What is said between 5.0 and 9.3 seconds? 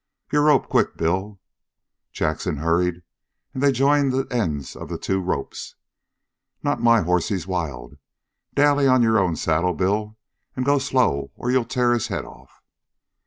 ropes. "Not my horse he's wild. Dally on to your